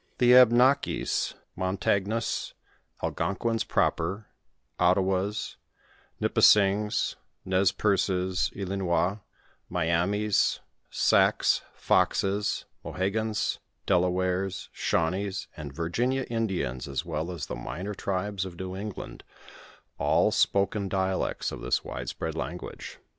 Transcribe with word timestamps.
The 0.17 0.31
Abnakis, 0.33 1.35
?'■ 0.33 1.35
r.tagnnis, 1.59 2.53
Algonquins 3.03 3.63
proper, 3.63 4.25
Ottawas, 4.79 5.57
Nipis 6.19 6.55
eings, 6.57 7.15
Ne;;j 7.45 7.71
/ces, 7.73 8.51
Illinois, 8.55 9.19
Miamis, 9.69 10.59
Sacs, 10.89 11.61
Foxes, 11.75 12.65
Mohegans, 12.83 13.59
Delawares, 13.85 14.69
Shawnees 14.71 15.47
and 15.55 15.71
Virginia 15.71 16.23
Indians, 16.31 16.87
as 16.87 17.05
well 17.05 17.29
as 17.31 17.45
the 17.45 17.53
minor 17.55 17.93
tribes 17.93 18.43
of 18.43 18.57
New 18.59 18.75
England, 18.75 19.23
all 19.99 20.31
spoken 20.31 20.89
dialects 20.89 21.51
of 21.51 21.61
this 21.61 21.83
widespread 21.85 22.33
language. 22.33 22.97